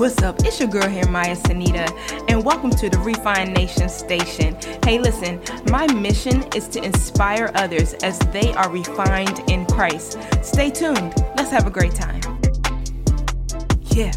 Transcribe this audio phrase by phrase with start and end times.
[0.00, 0.42] What's up?
[0.46, 1.86] It's your girl here, Maya Sanita,
[2.30, 4.56] and welcome to the Refine Nation Station.
[4.82, 5.38] Hey, listen,
[5.70, 10.16] my mission is to inspire others as they are refined in Christ.
[10.42, 11.12] Stay tuned.
[11.36, 12.22] Let's have a great time.
[13.90, 14.12] Yeah.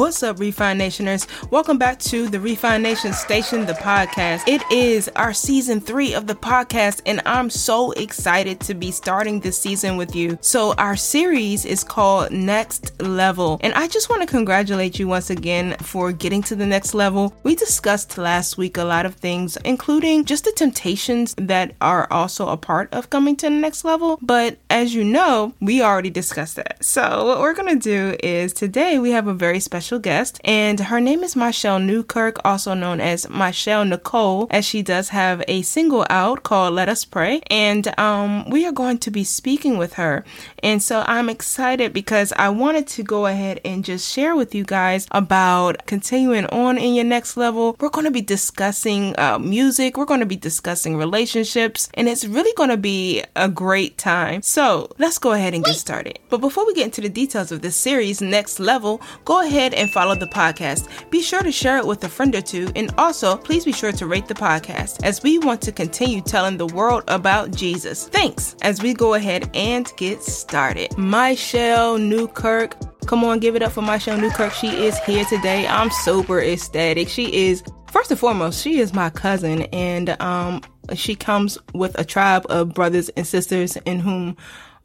[0.00, 1.26] What's up, Refine Nationers?
[1.50, 4.48] Welcome back to the Refine Nation Station, the podcast.
[4.48, 9.40] It is our season three of the podcast, and I'm so excited to be starting
[9.40, 10.38] this season with you.
[10.40, 15.28] So, our series is called Next Level, and I just want to congratulate you once
[15.28, 17.36] again for getting to the next level.
[17.42, 22.48] We discussed last week a lot of things, including just the temptations that are also
[22.48, 24.18] a part of coming to the next level.
[24.22, 26.82] But as you know, we already discussed that.
[26.82, 30.40] So, what we're going to do is today we have a very special special guest,
[30.44, 35.42] and her name is Michelle Newkirk, also known as Myshelle Nicole, as she does have
[35.48, 37.40] a single out called Let Us Pray.
[37.50, 40.24] And um, we are going to be speaking with her.
[40.62, 44.64] And so I'm excited because I wanted to go ahead and just share with you
[44.64, 47.74] guys about continuing on in your next level.
[47.80, 52.24] We're going to be discussing uh, music, we're going to be discussing relationships, and it's
[52.24, 54.42] really going to be a great time.
[54.42, 56.20] So let's go ahead and get started.
[56.28, 59.74] But before we get into the details of this series, Next Level, go ahead ahead
[59.80, 60.88] and follow the podcast.
[61.10, 63.92] Be sure to share it with a friend or two, and also please be sure
[63.92, 68.06] to rate the podcast as we want to continue telling the world about Jesus.
[68.08, 70.96] Thanks as we go ahead and get started.
[70.96, 72.76] Michelle Newkirk.
[73.06, 74.52] Come on, give it up for Michelle Newkirk.
[74.52, 75.66] She is here today.
[75.66, 77.08] I'm super ecstatic.
[77.08, 80.62] She is First and foremost, she is my cousin, and um,
[80.94, 84.36] she comes with a tribe of brothers and sisters in whom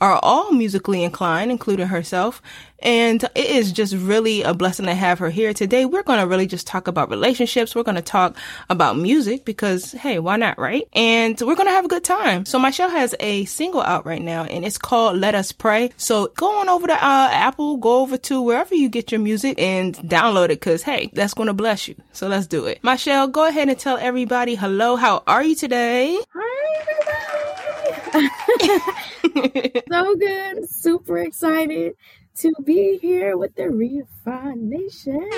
[0.06, 2.42] are all musically inclined, including herself.
[2.80, 5.86] And it is just really a blessing to have her here today.
[5.86, 7.73] We're going to really just talk about relationships.
[7.73, 8.38] We're going to talk
[8.70, 10.88] about music because, hey, why not, right?
[10.94, 12.46] And we're going to have a good time.
[12.46, 15.90] So Michelle has a single out right now and it's called Let Us Pray.
[15.97, 19.58] So go on over to uh, Apple, go over to wherever you get your music
[19.58, 21.96] and download it because, hey, that's going to bless you.
[22.12, 22.84] So let's do it.
[22.84, 24.97] Michelle, go ahead and tell everybody hello.
[24.97, 26.19] How are you today?
[26.35, 27.02] Hi.
[29.92, 30.70] so good.
[30.70, 31.96] Super excited
[32.38, 35.30] to be here with the Refine Nation.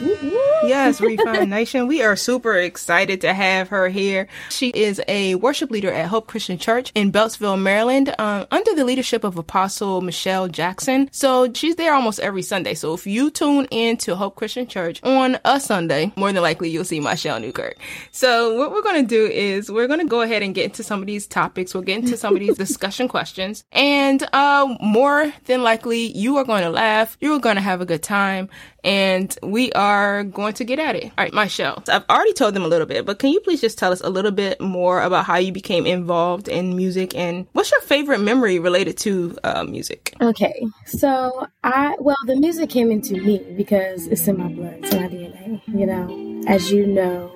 [0.00, 1.86] Yes, Refine Nation.
[1.86, 4.26] We are super excited to have her here.
[4.50, 8.84] She is a worship leader at Hope Christian Church in Beltsville, Maryland, um, under the
[8.84, 11.08] leadership of Apostle Michelle Jackson.
[11.12, 12.74] So she's there almost every Sunday.
[12.74, 16.70] So if you tune in to Hope Christian Church on a Sunday, more than likely
[16.70, 17.76] you'll see Michelle Newkirk.
[18.10, 20.82] So what we're going to do is we're going to go ahead and get into
[20.82, 21.74] some of these topics.
[21.74, 23.64] We'll get into some of these discussion questions.
[23.70, 27.16] And uh, more than likely, you are going to laugh.
[27.20, 28.48] You're going to have a good time
[28.84, 31.04] and we are going to get at it.
[31.04, 33.78] All right, Michelle, I've already told them a little bit, but can you please just
[33.78, 37.70] tell us a little bit more about how you became involved in music and what's
[37.72, 40.14] your favorite memory related to uh, music?
[40.20, 44.94] Okay, so I, well, the music came into me because it's in my blood, it's
[44.94, 45.62] in my DNA.
[45.66, 47.32] You know, as you know,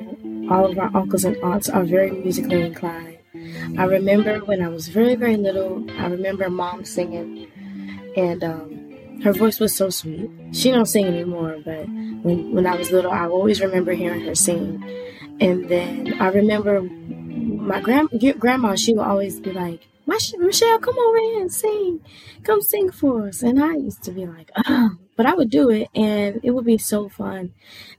[0.51, 3.19] all of our uncles and aunts are very musically inclined.
[3.79, 7.47] I remember when I was very, very little, I remember mom singing,
[8.17, 8.78] and um,
[9.25, 10.31] her voice was so sweet.
[10.53, 11.87] She don't sing anymore, but
[12.23, 14.83] when when I was little, I always remember hearing her sing.
[15.41, 18.09] And then I remember my grand
[18.39, 18.75] grandma.
[18.77, 22.01] She would always be like, "Michelle, come over here and sing.
[22.43, 25.71] Come sing for us." And I used to be like, "Oh," but I would do
[25.71, 27.53] it, and it would be so fun.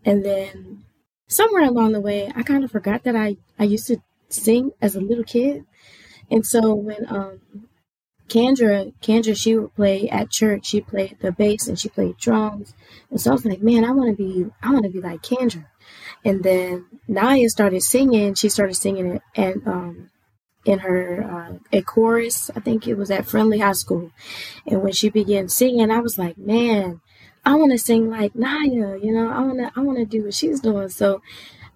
[0.05, 0.83] And then
[1.27, 3.97] somewhere along the way, I kind of forgot that I I used to
[4.29, 5.65] sing as a little kid.
[6.31, 7.39] And so when um
[8.29, 10.67] Kendra, Kendra, she would play at church.
[10.67, 12.73] She played the bass and she played drums.
[13.09, 15.21] And so I was like, man, I want to be, I want to be like
[15.21, 15.65] Kendra.
[16.23, 18.35] And then Naya started singing.
[18.35, 20.09] She started singing it and um,
[20.65, 22.51] in her uh, a chorus.
[22.55, 24.11] I think it was at Friendly High School.
[24.67, 27.01] And when she began singing, I was like, man,
[27.45, 28.97] I want to sing like Naya.
[28.97, 30.89] You know, I want to, I want to do what she's doing.
[30.89, 31.21] So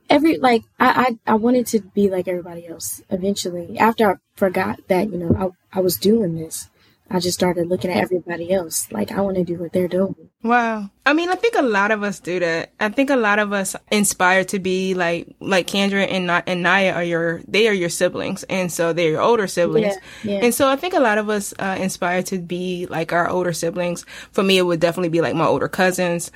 [0.09, 3.77] every like I, I I wanted to be like everybody else eventually.
[3.77, 6.69] After I forgot that you know I I was doing this,
[7.09, 10.29] I just started looking at everybody else like I want to do what they're doing.
[10.41, 10.89] Wow.
[11.05, 12.71] I mean, I think a lot of us do that.
[12.79, 16.91] I think a lot of us inspire to be like like Kendra and and Naya
[16.93, 19.95] are your they are your siblings, and so they're your older siblings.
[20.23, 20.45] Yeah, yeah.
[20.45, 23.53] And so I think a lot of us uh, inspire to be like our older
[23.53, 24.05] siblings.
[24.31, 26.31] For me, it would definitely be like my older cousins.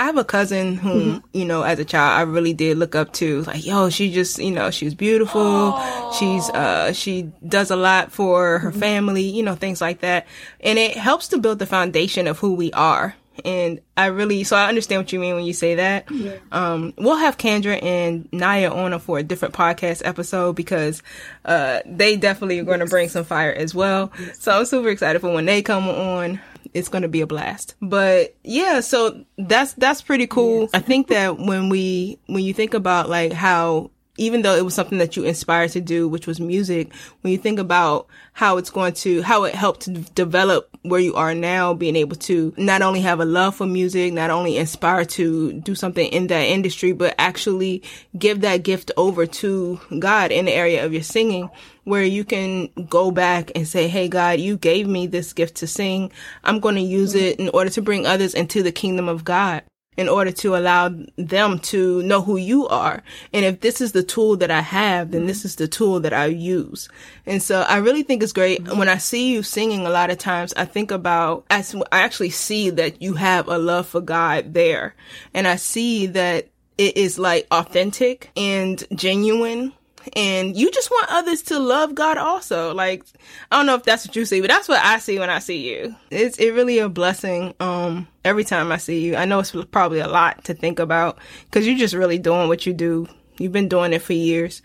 [0.00, 1.26] I have a cousin whom, mm-hmm.
[1.34, 3.42] you know, as a child, I really did look up to.
[3.42, 5.42] Like, yo, she just, you know, she's beautiful.
[5.44, 6.16] Oh.
[6.18, 8.80] She's, uh, she does a lot for her mm-hmm.
[8.80, 10.26] family, you know, things like that.
[10.60, 13.14] And it helps to build the foundation of who we are.
[13.44, 16.10] And I really, so I understand what you mean when you say that.
[16.10, 16.36] Yeah.
[16.50, 21.02] Um, we'll have Kendra and Naya on for a different podcast episode because,
[21.44, 24.12] uh, they definitely are going to bring some fire as well.
[24.38, 26.40] So I'm super excited for when they come on.
[26.74, 27.74] It's going to be a blast.
[27.80, 30.62] But yeah, so that's, that's pretty cool.
[30.62, 30.70] Yes.
[30.74, 34.74] I think that when we, when you think about like how even though it was
[34.74, 36.92] something that you inspired to do, which was music,
[37.22, 41.14] when you think about how it's going to, how it helped to develop where you
[41.14, 45.04] are now, being able to not only have a love for music, not only inspire
[45.04, 47.82] to do something in that industry, but actually
[48.18, 51.50] give that gift over to God in the area of your singing,
[51.84, 55.66] where you can go back and say, Hey, God, you gave me this gift to
[55.66, 56.10] sing.
[56.44, 59.62] I'm going to use it in order to bring others into the kingdom of God
[59.96, 63.02] in order to allow them to know who you are.
[63.32, 66.12] And if this is the tool that I have, then this is the tool that
[66.12, 66.88] I use.
[67.26, 68.66] And so I really think it's great.
[68.68, 72.70] When I see you singing a lot of times, I think about, I actually see
[72.70, 74.94] that you have a love for God there.
[75.34, 76.48] And I see that
[76.78, 79.74] it is like authentic and genuine
[80.14, 82.74] and you just want others to love God also.
[82.74, 83.04] Like,
[83.50, 85.38] I don't know if that's what you see, but that's what I see when I
[85.38, 85.94] see you.
[86.10, 87.54] It's it really a blessing.
[87.60, 91.18] Um, every time I see you, I know it's probably a lot to think about
[91.44, 93.06] because you're just really doing what you do.
[93.38, 94.62] You've been doing it for years.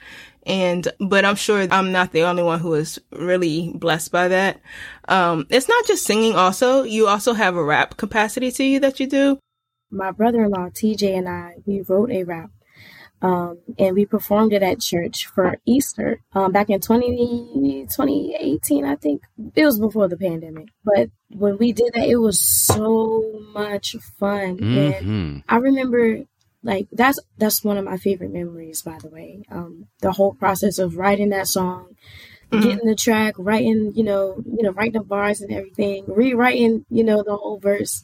[0.47, 4.61] And, but I'm sure I'm not the only one who is really blessed by that.
[5.07, 6.83] Um, it's not just singing also.
[6.83, 9.39] You also have a rap capacity to you that you do.
[9.89, 12.51] My brother-in-law, TJ and I, we wrote a rap
[13.21, 18.95] um, and we performed it at church for Easter um, back in 20, 2018, I
[18.95, 19.23] think.
[19.55, 20.69] It was before the pandemic.
[20.83, 24.57] But when we did that, it was so much fun.
[24.57, 25.07] Mm-hmm.
[25.07, 26.25] And I remember
[26.65, 30.79] like that's that's one of my favorite memories by the way um, the whole process
[30.79, 31.95] of writing that song
[32.51, 32.67] mm-hmm.
[32.67, 37.03] getting the track writing you know you know writing the bars and everything rewriting you
[37.03, 38.03] know the whole verse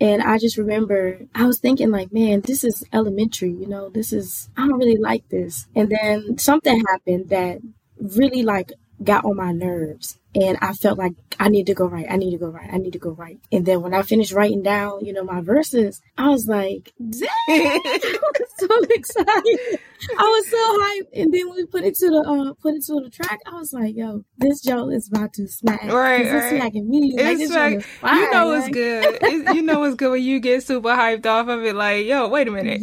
[0.00, 4.12] and I just remember I was thinking like, man, this is elementary, you know, this
[4.12, 5.66] is, I don't really like this.
[5.74, 7.60] And then something happened that
[7.98, 8.72] really like
[9.02, 12.06] got on my nerves and I felt like I need to go right.
[12.08, 12.70] I need to go right.
[12.72, 13.38] I need to go right.
[13.50, 17.28] And then when I finished writing down, you know, my verses, I was like, dang,
[17.48, 19.80] I was so excited.
[20.18, 21.20] I was so hyped.
[21.22, 23.54] And then when we put it to the uh, put it to the track, I
[23.54, 25.82] was like, yo, this joke is about to smack.
[25.82, 26.26] Right, right.
[26.26, 27.14] It's smacking me.
[27.16, 29.18] Like, it's like, fire, you know it's good.
[29.20, 31.74] It's, you know it's good when you get super hyped off of it.
[31.74, 32.80] Like, yo, wait a minute.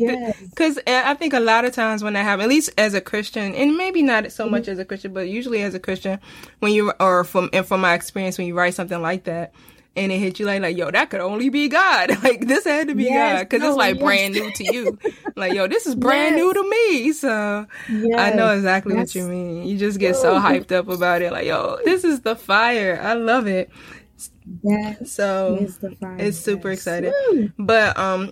[0.50, 1.06] Because yes.
[1.06, 3.76] I think a lot of times when that happens, at least as a Christian, and
[3.76, 4.72] maybe not so much mm-hmm.
[4.72, 6.20] as a Christian, but usually as a Christian,
[6.60, 9.54] when you or from and from my experience, when you write something like that,
[9.96, 12.10] and it hit you like, like, yo, that could only be God.
[12.24, 13.50] like, this had to be yes, God.
[13.50, 14.04] Cause no, it's like yes.
[14.04, 15.00] brand new to you.
[15.36, 16.44] like, yo, this is brand yes.
[16.44, 17.14] new to me.
[17.14, 17.68] So
[18.18, 19.16] I know exactly That's...
[19.16, 19.68] what you mean.
[19.68, 21.32] You just get so hyped up about it.
[21.32, 23.00] Like, yo, this is the fire.
[23.02, 23.70] I love it.
[24.64, 25.68] That so
[26.18, 27.14] it's super exciting.
[27.58, 28.32] But um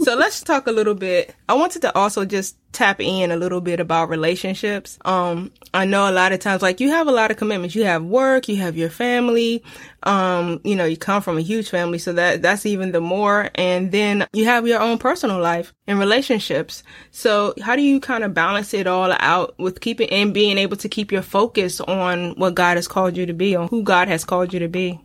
[0.00, 1.34] so let's talk a little bit.
[1.48, 4.98] I wanted to also just tap in a little bit about relationships.
[5.04, 7.74] Um, I know a lot of times, like you have a lot of commitments.
[7.74, 9.62] You have work, you have your family.
[10.02, 13.50] Um, you know, you come from a huge family, so that that's even the more.
[13.54, 16.82] And then you have your own personal life and relationships.
[17.12, 20.76] So how do you kind of balance it all out with keeping and being able
[20.78, 24.08] to keep your focus on what God has called you to be, on who God
[24.08, 25.00] has called you to be?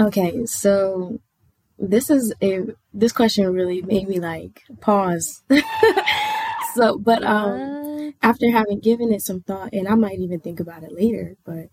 [0.00, 1.18] Okay, so
[1.78, 5.42] this is a this question really made me like pause.
[6.74, 10.82] so, but um, after having given it some thought, and I might even think about
[10.82, 11.68] it later, but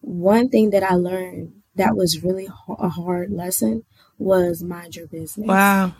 [0.00, 3.84] one thing that I learned that was really a hard lesson
[4.18, 5.46] was mind your business.
[5.46, 5.94] Wow.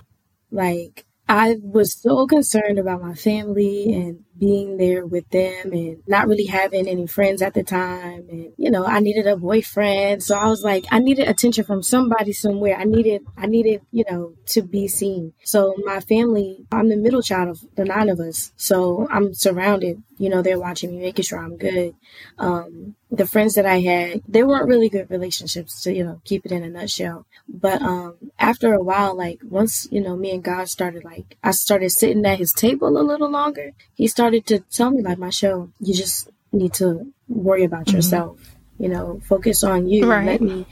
[0.51, 6.27] Like I was so concerned about my family and being there with them and not
[6.27, 8.27] really having any friends at the time.
[8.31, 10.23] And, you know, I needed a boyfriend.
[10.23, 12.77] So I was like, I needed attention from somebody somewhere.
[12.77, 15.35] I needed, I needed, you know, to be seen.
[15.45, 18.53] So my family, I'm the middle child of the nine of us.
[18.57, 21.95] So I'm surrounded, you know, they're watching me, making sure I'm good.
[22.39, 26.45] Um, the friends that I had, they weren't really good relationships to, you know, keep
[26.45, 27.27] it in a nutshell.
[27.49, 31.53] But um after a while, like once, you know, me and God started like I
[31.53, 35.71] started sitting at his table a little longer, he started to tell me like Michelle,
[35.81, 37.97] you just need to worry about mm-hmm.
[37.97, 38.57] yourself.
[38.79, 40.09] You know, focus on you.
[40.09, 40.25] Right.
[40.27, 40.67] Let me,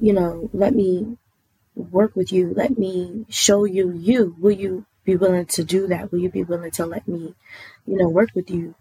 [0.00, 1.16] you know, let me
[1.74, 2.52] work with you.
[2.54, 4.34] Let me show you you.
[4.38, 6.10] Will you be willing to do that?
[6.10, 7.34] Will you be willing to let me,
[7.86, 8.74] you know, work with you?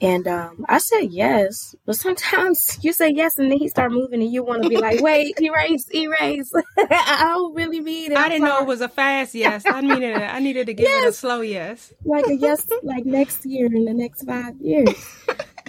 [0.00, 4.20] And um, I said yes, but sometimes you say yes and then he start moving
[4.20, 6.52] and you want to be like, wait, erase, erase.
[6.78, 8.18] I don't really mean it.
[8.18, 9.64] I didn't know it was a fast yes.
[9.66, 11.04] I needed, I needed to give yes.
[11.04, 11.94] it a slow yes.
[12.04, 14.94] Like a yes, like next year in the next five years.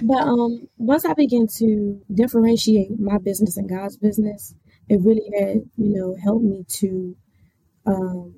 [0.02, 4.54] but um, once I began to differentiate my business and God's business,
[4.90, 7.16] it really had, you know, helped me to
[7.86, 8.36] um,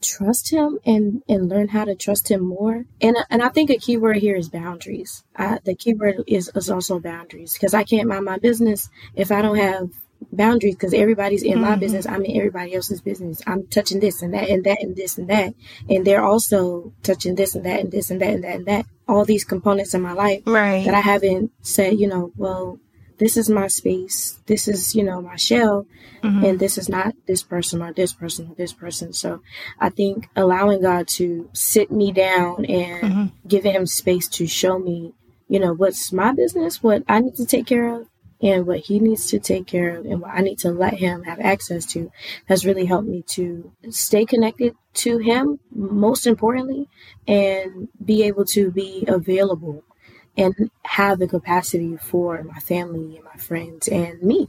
[0.00, 2.84] trust him and and learn how to trust him more.
[3.00, 5.24] And and i think a key word here is boundaries.
[5.36, 9.30] I, the key word is, is also boundaries because i can't mind my business if
[9.32, 9.90] i don't have
[10.32, 11.62] boundaries because everybody's in mm-hmm.
[11.62, 13.40] my business i'm in everybody else's business.
[13.46, 15.54] I'm touching this and that and that and this and that.
[15.88, 18.86] And they're also touching this and that and this and that and that and that.
[19.08, 20.84] All these components in my life right.
[20.84, 22.78] that i haven't said you know well
[23.20, 24.40] this is my space.
[24.46, 25.86] This is, you know, my shell.
[26.22, 26.44] Mm-hmm.
[26.44, 29.12] And this is not this person or this person or this person.
[29.12, 29.42] So
[29.78, 33.48] I think allowing God to sit me down and mm-hmm.
[33.48, 35.12] giving him space to show me,
[35.48, 38.08] you know, what's my business, what I need to take care of,
[38.42, 41.24] and what he needs to take care of and what I need to let him
[41.24, 42.10] have access to
[42.46, 46.88] has really helped me to stay connected to him, most importantly,
[47.28, 49.84] and be able to be available
[50.36, 54.48] and have the capacity for my family and my friends and me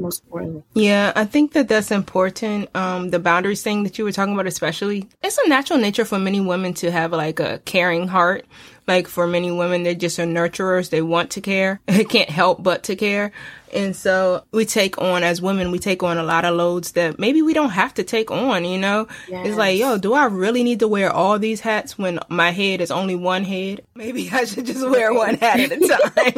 [0.00, 0.62] most importantly.
[0.74, 2.74] Yeah, I think that that's important.
[2.74, 6.18] Um, the boundaries thing that you were talking about, especially, it's a natural nature for
[6.18, 8.46] many women to have like a caring heart.
[8.86, 10.90] Like for many women, they just are nurturers.
[10.90, 11.80] They want to care.
[11.86, 13.30] They can't help but to care.
[13.72, 17.18] And so we take on, as women, we take on a lot of loads that
[17.18, 19.06] maybe we don't have to take on, you know?
[19.28, 19.48] Yes.
[19.48, 22.80] It's like, yo, do I really need to wear all these hats when my head
[22.80, 23.82] is only one head?
[23.94, 26.32] Maybe I should just wear one hat at a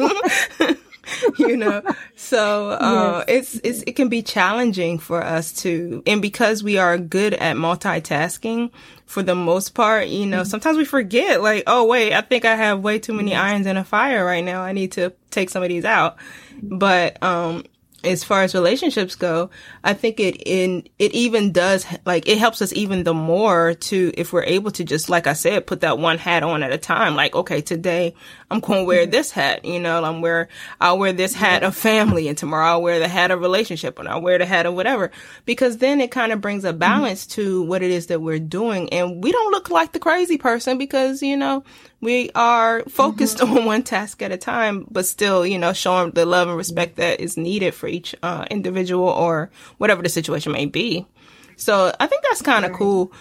[0.59, 0.77] time.
[1.37, 1.81] you know
[2.15, 3.55] so uh, yes.
[3.55, 7.55] it's, it's it can be challenging for us to and because we are good at
[7.55, 8.71] multitasking
[9.05, 10.49] for the most part you know mm-hmm.
[10.49, 13.77] sometimes we forget like oh wait i think i have way too many irons in
[13.77, 16.17] a fire right now i need to take some of these out
[16.61, 17.63] but um
[18.03, 19.49] as far as relationships go,
[19.83, 24.11] I think it in it even does like it helps us even the more to
[24.15, 26.77] if we're able to just like I said put that one hat on at a
[26.77, 27.15] time.
[27.15, 28.13] Like okay, today
[28.53, 29.11] I'm going to wear mm-hmm.
[29.11, 29.65] this hat.
[29.65, 30.47] You know, I'm wear
[30.79, 34.07] I'll wear this hat of family, and tomorrow I'll wear the hat of relationship, and
[34.07, 35.11] I'll wear the hat of whatever.
[35.45, 36.77] Because then it kind of brings a mm-hmm.
[36.77, 37.41] balance mm-hmm.
[37.41, 40.77] to what it is that we're doing, and we don't look like the crazy person
[40.77, 41.63] because you know
[41.99, 43.57] we are focused mm-hmm.
[43.57, 46.97] on one task at a time, but still, you know, showing the love and respect
[46.97, 51.07] that is needed for each uh, individual or whatever the situation may be.
[51.55, 52.77] So I think that's kind of right.
[52.77, 53.13] cool.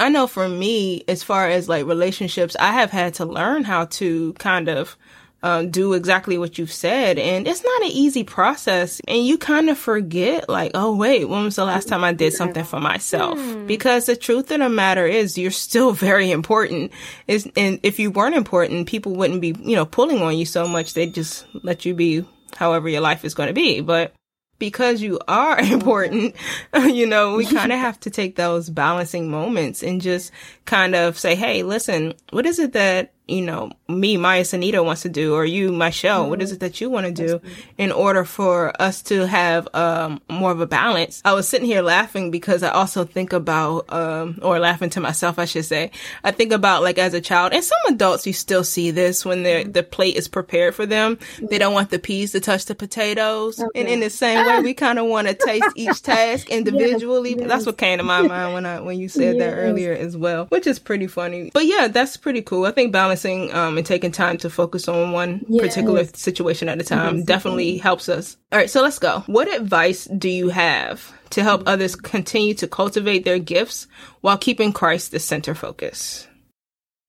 [0.00, 3.86] I know for me, as far as like relationships, I have had to learn how
[3.86, 4.96] to kind of
[5.42, 7.18] um, do exactly what you've said.
[7.18, 9.00] And it's not an easy process.
[9.06, 12.32] And you kind of forget, like, oh, wait, when was the last time I did
[12.32, 13.38] something for myself?
[13.38, 13.66] Hmm.
[13.66, 16.92] Because the truth of the matter is, you're still very important.
[17.26, 20.66] Is and if you weren't important, people wouldn't be, you know, pulling on you so
[20.66, 20.94] much.
[20.94, 22.24] They'd just let you be
[22.56, 23.80] however your life is going to be.
[23.80, 24.14] But
[24.58, 26.34] because you are important,
[26.74, 30.32] you know, we kind of have to take those balancing moments and just
[30.64, 35.02] kind of say, Hey, listen, what is it that you know, me, Maya Sanita wants
[35.02, 36.30] to do, or you, Michelle, mm-hmm.
[36.30, 37.40] what is it that you want to do
[37.76, 41.20] in order for us to have um, more of a balance?
[41.24, 45.38] I was sitting here laughing because I also think about, um, or laughing to myself,
[45.38, 45.90] I should say.
[46.24, 49.44] I think about like as a child, and some adults, you still see this when
[49.44, 49.72] mm-hmm.
[49.72, 51.16] the plate is prepared for them.
[51.16, 51.46] Mm-hmm.
[51.46, 53.60] They don't want the peas to touch the potatoes.
[53.60, 53.80] Okay.
[53.80, 57.30] And in the same way, we kind of want to taste each task individually.
[57.30, 57.48] Yes, yes.
[57.48, 59.44] That's what came to my mind when I, when you said yes.
[59.44, 61.50] that earlier as well, which is pretty funny.
[61.52, 62.64] But yeah, that's pretty cool.
[62.64, 65.62] I think balance balancing um, and taking time to focus on one yes.
[65.62, 67.24] particular situation at a time mm-hmm.
[67.24, 68.36] definitely helps us.
[68.52, 69.20] All right, so let's go.
[69.26, 73.86] What advice do you have to help others continue to cultivate their gifts
[74.20, 76.26] while keeping Christ the center focus?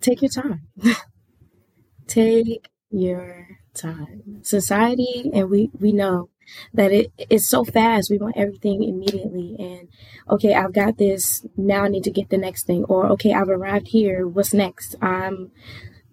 [0.02, 0.68] Take your time.
[2.08, 4.40] Take your time.
[4.42, 6.30] Society, and we, we know
[6.74, 8.10] that it is so fast.
[8.10, 9.56] We want everything immediately.
[9.60, 9.88] And
[10.28, 11.46] okay, I've got this.
[11.56, 12.86] Now I need to get the next thing.
[12.86, 14.28] Or okay, I've arrived here.
[14.28, 14.96] What's next?
[15.00, 15.52] I'm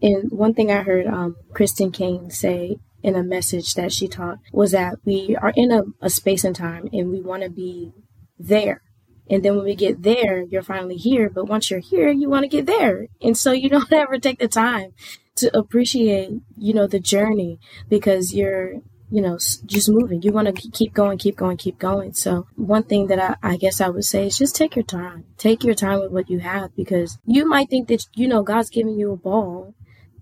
[0.02, 4.38] and one thing I heard um, Christine Caine say in a message that she taught
[4.52, 7.92] was that we are in a, a space and time and we want to be
[8.38, 8.82] there.
[9.28, 11.30] And then when we get there, you're finally here.
[11.30, 13.06] But once you're here, you want to get there.
[13.20, 14.92] And so you don't ever take the time
[15.36, 18.74] to appreciate, you know, the journey because you're,
[19.10, 20.22] you know, just moving.
[20.22, 22.12] You want to keep going, keep going, keep going.
[22.12, 25.26] So one thing that I, I guess I would say is just take your time.
[25.38, 28.70] Take your time with what you have because you might think that, you know, God's
[28.70, 29.74] giving you a ball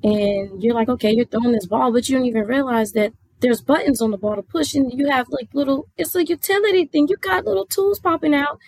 [0.05, 3.61] and you're like, okay, you're throwing this ball, but you don't even realize that there's
[3.61, 7.09] buttons on the ball to push, and you have like little, it's a utility thing.
[7.09, 8.59] You got little tools popping out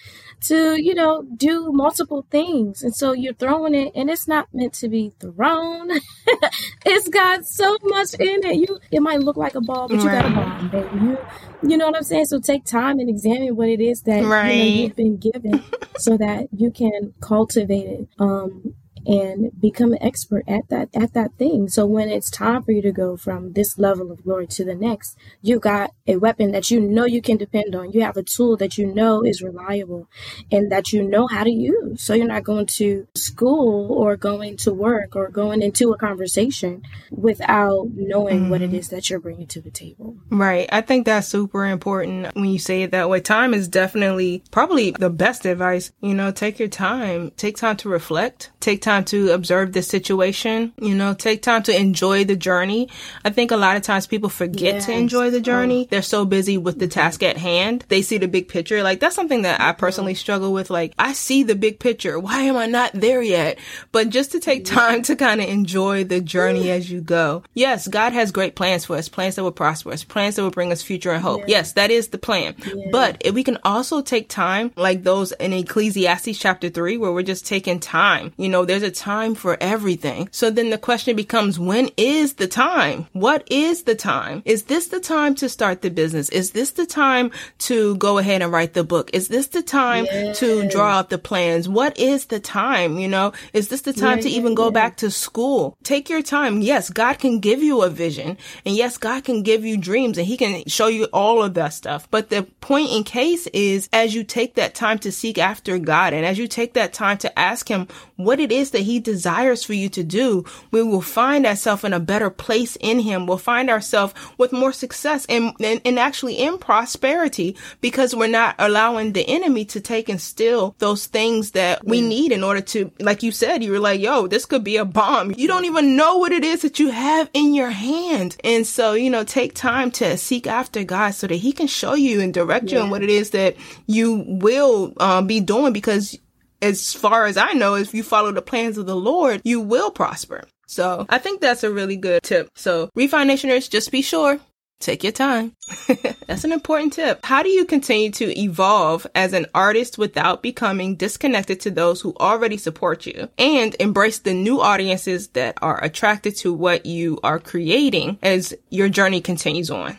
[0.43, 2.83] to, you know, do multiple things.
[2.83, 5.91] And so you're throwing it, and it's not meant to be thrown.
[6.87, 8.57] it's got so much in it.
[8.57, 11.05] You, it might look like a ball, but you got a ball, baby.
[11.05, 11.19] You,
[11.63, 12.27] you know what I'm saying?
[12.27, 14.53] So take time and examine what it is that right.
[14.53, 15.65] you know, you've been given
[15.97, 18.09] so that you can cultivate it.
[18.19, 18.75] Um,
[19.07, 21.69] and become an expert at that at that thing.
[21.69, 24.75] So when it's time for you to go from this level of glory to the
[24.75, 27.93] next, you got a weapon that you know you can depend on.
[27.93, 30.09] You have a tool that you know is reliable
[30.51, 32.03] and that you know how to use.
[32.03, 36.83] So you're not going to school or going to work or going into a conversation
[37.11, 38.51] without knowing mm-hmm.
[38.51, 38.95] what it mm-hmm.
[38.95, 40.17] that you're bringing to the table.
[40.31, 40.69] Right.
[40.73, 43.21] I think that's super important when you say it that way.
[43.21, 45.93] Time is definitely probably the best advice.
[46.01, 50.73] You know, take your time, take time to reflect, take time to observe the situation,
[50.81, 52.89] you know, take time to enjoy the journey.
[53.25, 54.87] I think a lot of times people forget yes.
[54.87, 55.85] to enjoy the journey.
[55.85, 55.89] Oh.
[55.91, 57.85] They're so busy with the task at hand.
[57.89, 58.83] They see the big picture.
[58.83, 60.71] Like that's something that I personally struggle with.
[60.71, 62.19] Like I see the big picture.
[62.19, 63.59] Why am I not there yet?
[63.93, 67.43] But just to take time to kind of enjoy the journey as you go.
[67.55, 70.51] Yes, God has great plans for us, plans that will prosper us, plans that will
[70.51, 71.41] bring us future and hope.
[71.41, 71.57] Yeah.
[71.57, 72.55] Yes, that is the plan.
[72.65, 72.89] Yeah.
[72.93, 77.23] But if we can also take time like those in Ecclesiastes chapter 3 where we're
[77.23, 78.33] just taking time.
[78.37, 80.29] You know, there's a time for everything.
[80.33, 83.07] So then the question becomes when is the time?
[83.13, 84.43] What is the time?
[84.47, 86.29] Is this the time to start the business?
[86.31, 89.11] Is this the time to go ahead and write the book?
[89.13, 90.39] Is this the time yes.
[90.39, 91.69] to draw out the plans?
[91.69, 92.99] What is the time?
[92.99, 95.77] You know, is this the time yeah, to even go back to school?
[95.83, 96.63] Take your time.
[96.63, 100.27] Yes, God can give you a vision and yes, God can give you dreams and
[100.27, 102.09] he can show you all of that stuff.
[102.11, 106.13] But the point in case is as you take that time to seek after God
[106.13, 109.65] and as you take that time to ask him what it is that he desires
[109.65, 113.27] for you to do, we will find ourselves in a better place in him.
[113.27, 118.55] We'll find ourselves with more success and, and, and actually in prosperity because we're not
[118.59, 122.93] allowing the enemy to take and steal those things that we need in order to,
[123.01, 125.33] like you said, you were like, yo, this could be a bomb.
[125.37, 128.37] You don't even know what it is that you have in your hand.
[128.45, 131.95] And so, you know, take time to seek after God so that he can show
[131.95, 132.79] you and direct yeah.
[132.79, 133.57] you on what it is that
[133.87, 136.19] you will um, be doing because
[136.67, 139.91] as far as I know, if you follow the plans of the Lord, you will
[139.91, 140.45] prosper.
[140.67, 142.51] So I think that's a really good tip.
[142.55, 144.41] So Refine Nationers, just be sure
[144.79, 145.53] Take your time.
[146.27, 147.25] That's an important tip.
[147.25, 152.15] How do you continue to evolve as an artist without becoming disconnected to those who
[152.21, 157.39] already support you and embrace the new audiences that are attracted to what you are
[157.39, 159.99] creating as your journey continues on?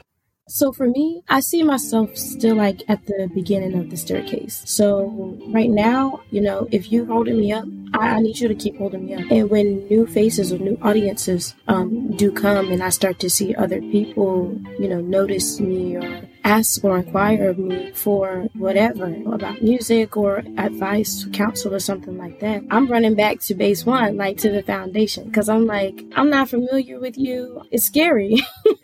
[0.50, 4.62] So for me, I see myself still like at the beginning of the staircase.
[4.66, 8.56] So right now, you know, if you're holding me up, I, I need you to
[8.56, 9.30] keep holding me up.
[9.30, 13.56] And when new faces or new audiences um, do come and I start to see
[13.56, 19.62] other people, you know, notice me or ask or inquire of me for whatever about
[19.62, 24.38] music or advice, counsel, or something like that, I'm running back to base one, like
[24.38, 27.64] to the foundation, because I'm like, I'm not familiar with you.
[27.70, 28.38] It's scary.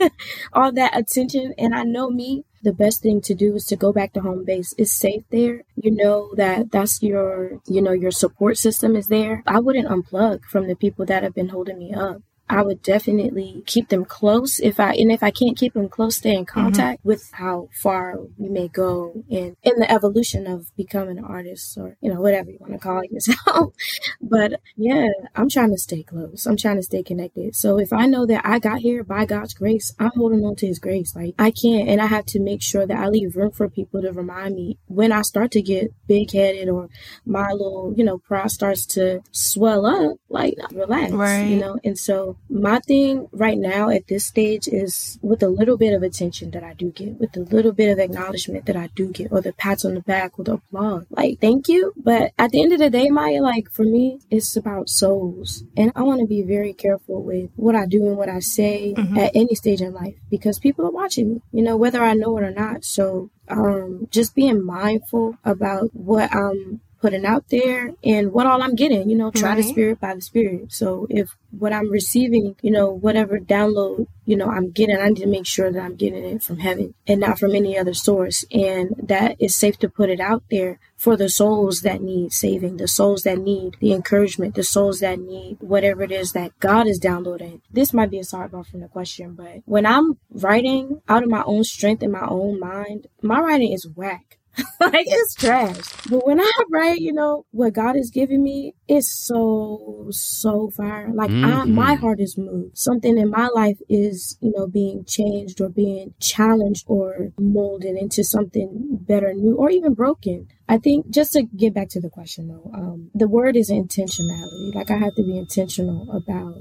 [0.54, 1.54] All that attention.
[1.58, 4.44] And I know me, the best thing to do is to go back to home
[4.44, 4.74] base.
[4.78, 5.64] It's safe there.
[5.76, 9.44] You know that that's your, you know, your support system is there.
[9.48, 12.22] I wouldn't unplug from the people that have been holding me up.
[12.50, 16.18] I would definitely keep them close if I and if I can't keep them close,
[16.18, 16.60] stay in mm-hmm.
[16.60, 17.08] contact mm-hmm.
[17.08, 21.98] with how far we may go in in the evolution of becoming an artist or
[22.02, 23.74] you know whatever you want to call yourself.
[24.22, 26.46] but yeah, I'm trying to stay close.
[26.46, 27.56] I'm trying to stay connected.
[27.56, 30.68] So if I know that I got here by God's grace, I'm holding on to
[30.68, 31.16] His grace.
[31.16, 34.02] Like I can't, and I have to make sure that I leave room for people
[34.02, 36.90] to remind me when I start to get big headed or
[37.26, 40.18] my little you know pride starts to swell up.
[40.30, 41.44] Like relax, right.
[41.44, 41.80] you know.
[41.84, 46.04] And so my thing right now at this stage is with a little bit of
[46.04, 49.32] attention that I do get, with a little bit of acknowledgement that I do get,
[49.32, 51.06] or the pats on the back or the applause.
[51.10, 51.94] Like, thank you.
[51.96, 55.64] But at the end of the day, Maya, like for me, it's about souls.
[55.78, 58.94] And I want to be very careful with what I do and what I say
[58.96, 59.18] mm-hmm.
[59.18, 62.38] at any stage in life because people are watching me, you know, whether I know
[62.38, 62.84] it or not.
[62.84, 68.76] So um, just being mindful about what I'm putting out there and what all I'm
[68.76, 69.58] getting, you know, try right.
[69.58, 70.72] the spirit by the spirit.
[70.72, 75.18] So if what I'm receiving, you know, whatever download, you know, I'm getting, I need
[75.18, 78.46] to make sure that I'm getting it from heaven and not from any other source.
[78.54, 82.78] And that is safe to put it out there for the souls that need saving,
[82.78, 86.88] the souls that need the encouragement, the souls that need whatever it is that God
[86.88, 87.62] is downloading.
[87.70, 91.44] This might be a sidebar from the question, but when I'm writing out of my
[91.46, 94.38] own strength and my own mind, my writing is whack.
[94.80, 95.82] like it's trash.
[96.10, 101.10] But when I write, you know, what God has given me, it's so, so fire.
[101.14, 101.46] Like mm-hmm.
[101.46, 102.78] I, my heart is moved.
[102.78, 108.24] Something in my life is, you know, being changed or being challenged or molded into
[108.24, 110.48] something better, new, or even broken.
[110.68, 114.74] I think just to get back to the question though, um, the word is intentionality.
[114.74, 116.56] Like I have to be intentional about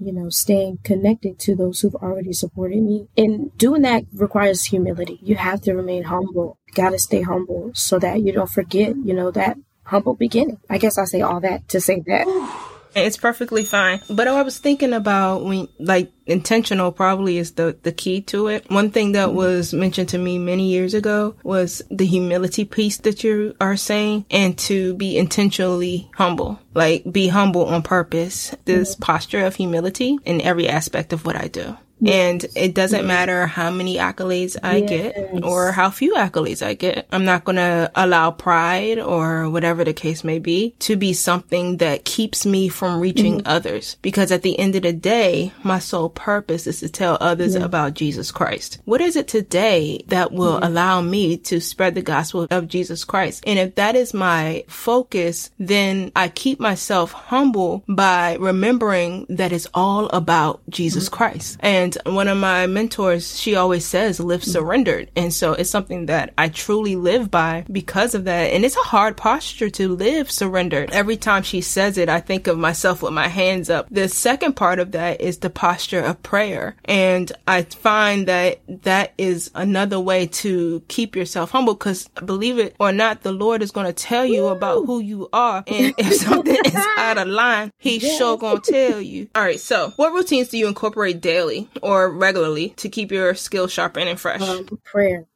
[0.00, 3.08] you know, staying connected to those who've already supported me.
[3.16, 5.18] And doing that requires humility.
[5.22, 6.58] You have to remain humble.
[6.74, 10.58] Gotta stay humble so that you don't forget, you know, that humble beginning.
[10.68, 12.26] I guess I say all that to say that.
[13.04, 14.00] It's perfectly fine.
[14.08, 18.70] But I was thinking about when, like, intentional probably is the, the key to it.
[18.70, 23.24] One thing that was mentioned to me many years ago was the humility piece that
[23.24, 26.60] you are saying and to be intentionally humble.
[26.74, 28.54] Like, be humble on purpose.
[28.64, 29.02] This mm-hmm.
[29.02, 31.76] posture of humility in every aspect of what I do.
[32.06, 34.88] And it doesn't matter how many accolades I yes.
[34.88, 37.06] get or how few accolades I get.
[37.10, 41.78] I'm not going to allow pride or whatever the case may be to be something
[41.78, 43.48] that keeps me from reaching mm-hmm.
[43.48, 43.96] others.
[44.02, 47.64] Because at the end of the day, my sole purpose is to tell others yeah.
[47.64, 48.78] about Jesus Christ.
[48.84, 50.68] What is it today that will yeah.
[50.68, 53.44] allow me to spread the gospel of Jesus Christ?
[53.46, 59.68] And if that is my focus, then I keep myself humble by remembering that it's
[59.74, 61.16] all about Jesus mm-hmm.
[61.16, 61.58] Christ.
[61.60, 64.48] And and one of my mentors, she always says, live mm.
[64.48, 65.10] surrendered.
[65.16, 68.52] And so it's something that I truly live by because of that.
[68.52, 70.90] And it's a hard posture to live surrendered.
[70.90, 73.86] Every time she says it, I think of myself with my hands up.
[73.90, 76.76] The second part of that is the posture of prayer.
[76.84, 82.76] And I find that that is another way to keep yourself humble because believe it
[82.78, 84.48] or not, the Lord is going to tell you Woo!
[84.48, 85.64] about who you are.
[85.66, 88.18] And if something is out of line, he's yes.
[88.18, 89.28] sure going to tell you.
[89.34, 89.60] All right.
[89.60, 94.20] So what routines do you incorporate daily or regularly to keep your skills sharpened and
[94.20, 94.40] fresh?
[94.40, 95.26] Um, prayer.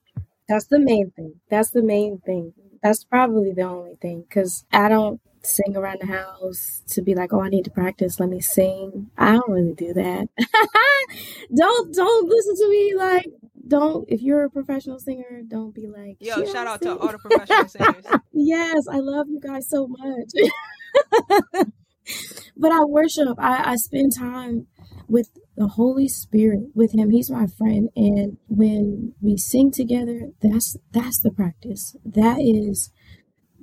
[0.48, 1.40] That's the main thing.
[1.48, 2.52] That's the main thing.
[2.82, 7.32] That's probably the only thing because I don't sing around the house to be like,
[7.32, 8.20] oh, I need to practice.
[8.20, 9.10] Let me sing.
[9.16, 10.28] I don't really do that.
[11.54, 13.26] don't don't listen to me like
[13.68, 17.18] don't if you're a professional singer, don't be like Yo, shout out to all the
[17.18, 18.04] professional singers.
[18.32, 20.32] yes, I love you guys so much.
[22.56, 23.36] but I worship.
[23.38, 24.66] I, I spend time
[25.08, 27.10] with the Holy Spirit with him.
[27.10, 27.88] He's my friend.
[27.96, 31.96] And when we sing together, that's that's the practice.
[32.04, 32.90] That is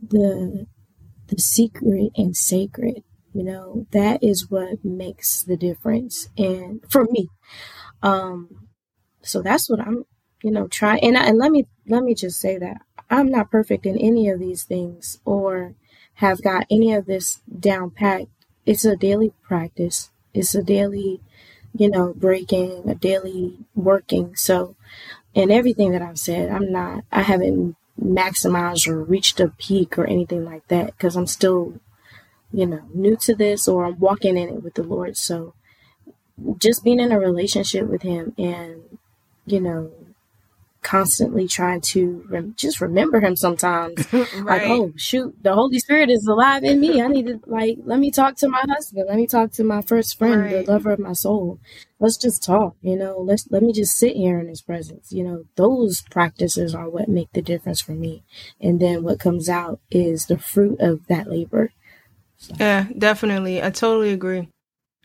[0.02, 0.65] the
[1.28, 3.04] the secret and sacred.
[3.34, 6.30] You know, that is what makes the difference.
[6.38, 7.30] And for me,
[8.02, 8.67] um,
[9.21, 10.06] so that's what I'm,
[10.43, 11.04] you know, trying.
[11.04, 14.39] And, and let me let me just say that I'm not perfect in any of
[14.39, 15.75] these things or
[16.15, 18.23] have got any of this down pat.
[18.65, 20.12] It's a daily practice.
[20.33, 21.21] It's a daily
[21.73, 24.35] you know, breaking, a daily working.
[24.35, 24.75] So,
[25.35, 30.05] and everything that I've said, I'm not, I haven't maximized or reached a peak or
[30.05, 31.79] anything like that because I'm still,
[32.51, 35.17] you know, new to this or I'm walking in it with the Lord.
[35.17, 35.53] So,
[36.57, 38.97] just being in a relationship with Him and,
[39.45, 39.91] you know,
[40.81, 44.07] constantly trying to rem- just remember him sometimes.
[44.39, 44.61] Right.
[44.61, 47.01] like oh shoot the holy spirit is alive in me.
[47.01, 49.05] I need to like let me talk to my husband.
[49.07, 50.65] Let me talk to my first friend right.
[50.65, 51.59] the lover of my soul.
[51.99, 53.19] Let's just talk you know.
[53.19, 55.11] Let's let me just sit here in his presence.
[55.11, 58.23] You know those practices are what make the difference for me.
[58.61, 61.71] And then what comes out is the fruit of that labor.
[62.37, 62.55] So.
[62.59, 63.61] yeah definitely.
[63.61, 64.49] I totally agree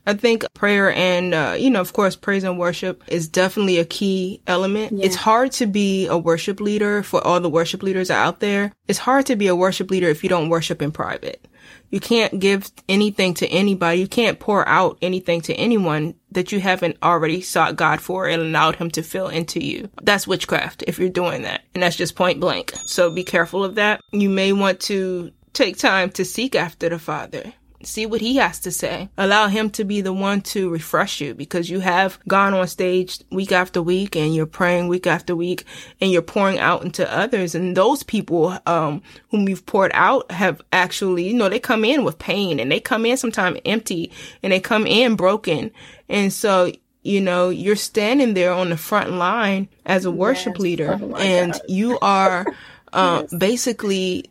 [0.07, 3.85] I think prayer and, uh, you know, of course, praise and worship is definitely a
[3.85, 4.93] key element.
[4.93, 5.07] Yeah.
[5.07, 8.73] It's hard to be a worship leader for all the worship leaders out there.
[8.87, 11.47] It's hard to be a worship leader if you don't worship in private.
[11.91, 14.01] You can't give anything to anybody.
[14.01, 18.43] You can't pour out anything to anyone that you haven't already sought God for and
[18.43, 19.89] allowed him to fill into you.
[20.03, 21.63] That's witchcraft if you're doing that.
[21.73, 22.73] And that's just point blank.
[22.85, 24.01] So be careful of that.
[24.13, 27.55] You may want to take time to seek after the Father
[27.85, 29.09] see what he has to say.
[29.17, 33.21] Allow him to be the one to refresh you because you have gone on stage
[33.31, 35.65] week after week and you're praying week after week
[36.01, 37.55] and you're pouring out into others.
[37.55, 42.05] And those people, um, whom you've poured out have actually, you know, they come in
[42.05, 45.71] with pain and they come in sometimes empty and they come in broken.
[46.09, 50.61] And so, you know, you're standing there on the front line as a worship yes.
[50.61, 52.47] leader oh and you are,
[52.93, 53.35] uh, yes.
[53.35, 54.31] basically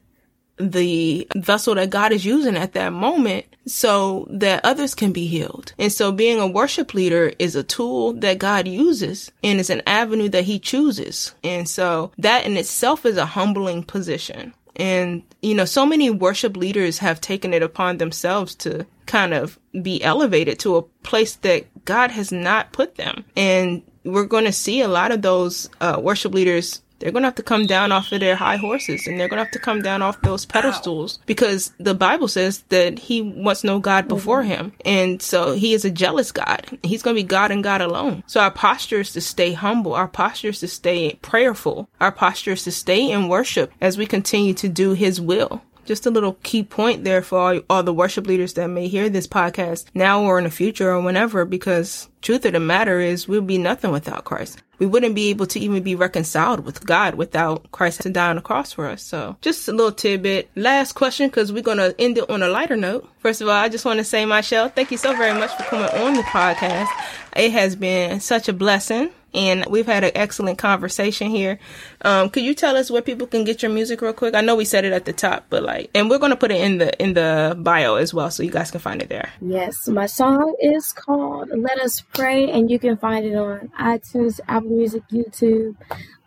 [0.57, 5.73] the vessel that God is using at that moment so that others can be healed.
[5.79, 9.81] And so being a worship leader is a tool that God uses and it's an
[9.87, 11.33] avenue that he chooses.
[11.43, 14.53] And so that in itself is a humbling position.
[14.75, 19.59] And, you know, so many worship leaders have taken it upon themselves to kind of
[19.81, 23.23] be elevated to a place that God has not put them.
[23.35, 27.27] And we're going to see a lot of those uh, worship leaders they're going to
[27.27, 29.59] have to come down off of their high horses and they're going to have to
[29.59, 31.23] come down off those pedestals wow.
[31.25, 34.51] because the Bible says that he wants no God before mm-hmm.
[34.51, 34.73] him.
[34.85, 36.79] And so he is a jealous God.
[36.81, 38.23] He's going to be God and God alone.
[38.25, 39.93] So our posture is to stay humble.
[39.93, 41.89] Our posture is to stay prayerful.
[41.99, 46.05] Our posture is to stay in worship as we continue to do his will just
[46.05, 49.27] a little key point there for all, all the worship leaders that may hear this
[49.27, 53.47] podcast now or in the future or whenever, because truth of the matter is we'd
[53.47, 54.61] be nothing without Christ.
[54.79, 58.35] We wouldn't be able to even be reconciled with God without Christ to die on
[58.35, 59.01] the cross for us.
[59.01, 60.49] So just a little tidbit.
[60.55, 63.07] Last question, because we're going to end it on a lighter note.
[63.19, 65.63] First of all, I just want to say, Michelle, thank you so very much for
[65.63, 66.87] coming on the podcast.
[67.35, 71.59] It has been such a blessing and we've had an excellent conversation here.
[72.01, 74.35] Um, could you tell us where people can get your music real quick?
[74.35, 76.61] I know we said it at the top, but like, and we're gonna put it
[76.61, 79.29] in the in the bio as well, so you guys can find it there.
[79.41, 84.39] Yes, my song is called "Let Us Pray," and you can find it on iTunes,
[84.47, 85.75] Apple Music, YouTube.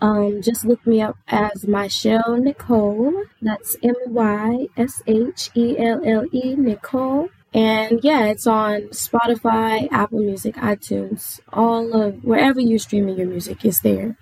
[0.00, 3.24] Um, just look me up as Myshelle Nicole.
[3.40, 7.28] That's M Y S H E L L E Nicole.
[7.54, 13.64] And yeah, it's on Spotify, Apple Music, iTunes, all of wherever you're streaming your music
[13.64, 14.16] is there.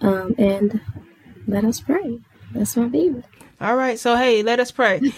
[0.00, 0.80] Um, and
[1.46, 2.20] let us pray.
[2.52, 3.22] That's my baby.
[3.60, 5.00] All right, so hey, let us pray.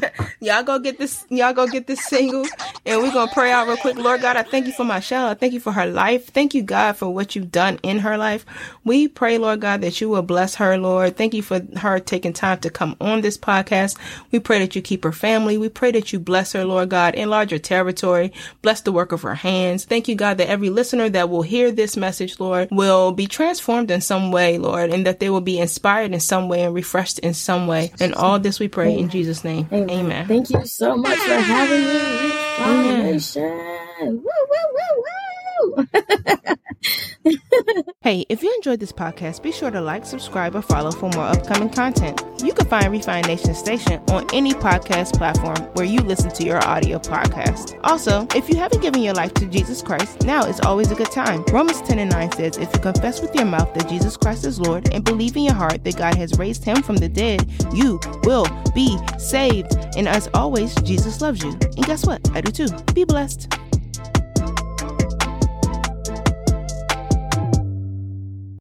[0.40, 1.24] y'all go get this.
[1.30, 2.46] Y'all go get this single,
[2.84, 3.96] and we're gonna pray out real quick.
[3.96, 5.28] Lord God, I thank you for Michelle.
[5.28, 6.26] I thank you for her life.
[6.26, 8.44] Thank you, God, for what you've done in her life.
[8.84, 11.16] We pray, Lord God, that you will bless her, Lord.
[11.16, 13.96] Thank you for her taking time to come on this podcast.
[14.32, 15.56] We pray that you keep her family.
[15.56, 19.22] We pray that you bless her, Lord God, enlarge her territory, bless the work of
[19.22, 19.86] her hands.
[19.86, 23.90] Thank you, God, that every listener that will hear this message, Lord, will be transformed
[23.90, 27.18] in some way, Lord, and that they will be inspired in some way and refreshed
[27.20, 27.92] in some some way.
[28.00, 29.04] And all this we pray Amen.
[29.04, 29.68] in Jesus' name.
[29.72, 29.90] Amen.
[29.90, 30.28] Amen.
[30.28, 32.32] Thank you so much for having me.
[32.58, 33.20] Amen.
[34.06, 35.21] Woo, woo, woo, woo.
[38.02, 41.24] hey, if you enjoyed this podcast, be sure to like, subscribe, or follow for more
[41.24, 42.22] upcoming content.
[42.42, 46.64] You can find Refine Nation Station on any podcast platform where you listen to your
[46.66, 47.78] audio podcast.
[47.84, 51.10] Also, if you haven't given your life to Jesus Christ, now is always a good
[51.10, 51.44] time.
[51.52, 54.58] Romans 10 and 9 says, If you confess with your mouth that Jesus Christ is
[54.58, 58.00] Lord and believe in your heart that God has raised him from the dead, you
[58.24, 59.72] will be saved.
[59.96, 61.50] And as always, Jesus loves you.
[61.50, 62.28] And guess what?
[62.34, 62.76] I do too.
[62.94, 63.52] Be blessed.